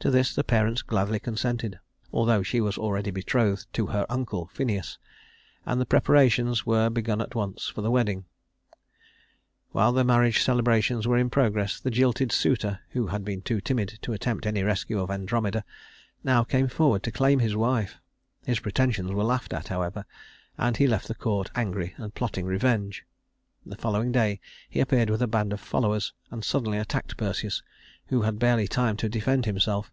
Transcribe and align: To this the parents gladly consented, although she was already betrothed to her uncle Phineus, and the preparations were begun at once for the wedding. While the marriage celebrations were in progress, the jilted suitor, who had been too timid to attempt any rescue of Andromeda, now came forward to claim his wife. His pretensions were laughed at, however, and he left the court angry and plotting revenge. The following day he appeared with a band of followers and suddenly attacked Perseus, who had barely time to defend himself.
To 0.00 0.10
this 0.10 0.34
the 0.34 0.44
parents 0.44 0.82
gladly 0.82 1.18
consented, 1.18 1.80
although 2.12 2.42
she 2.44 2.60
was 2.60 2.78
already 2.78 3.10
betrothed 3.10 3.66
to 3.72 3.86
her 3.88 4.06
uncle 4.08 4.46
Phineus, 4.52 4.98
and 5.64 5.80
the 5.80 5.86
preparations 5.86 6.64
were 6.64 6.88
begun 6.90 7.20
at 7.20 7.34
once 7.34 7.66
for 7.68 7.80
the 7.80 7.90
wedding. 7.90 8.24
While 9.72 9.90
the 9.92 10.04
marriage 10.04 10.42
celebrations 10.42 11.08
were 11.08 11.16
in 11.16 11.28
progress, 11.28 11.80
the 11.80 11.90
jilted 11.90 12.30
suitor, 12.30 12.80
who 12.90 13.08
had 13.08 13.24
been 13.24 13.40
too 13.42 13.60
timid 13.60 13.98
to 14.02 14.12
attempt 14.12 14.46
any 14.46 14.62
rescue 14.62 15.00
of 15.00 15.10
Andromeda, 15.10 15.64
now 16.22 16.44
came 16.44 16.68
forward 16.68 17.02
to 17.02 17.10
claim 17.10 17.40
his 17.40 17.56
wife. 17.56 17.96
His 18.44 18.60
pretensions 18.60 19.10
were 19.10 19.24
laughed 19.24 19.52
at, 19.54 19.68
however, 19.68 20.04
and 20.56 20.76
he 20.76 20.86
left 20.86 21.08
the 21.08 21.16
court 21.16 21.50
angry 21.56 21.94
and 21.96 22.14
plotting 22.14 22.44
revenge. 22.44 23.04
The 23.64 23.76
following 23.76 24.12
day 24.12 24.38
he 24.70 24.78
appeared 24.78 25.10
with 25.10 25.22
a 25.22 25.26
band 25.26 25.52
of 25.52 25.58
followers 25.58 26.12
and 26.30 26.44
suddenly 26.44 26.78
attacked 26.78 27.16
Perseus, 27.16 27.62
who 28.08 28.22
had 28.22 28.38
barely 28.38 28.68
time 28.68 28.96
to 28.96 29.08
defend 29.08 29.46
himself. 29.46 29.90